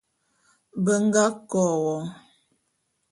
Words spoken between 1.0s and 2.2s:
nga KO won.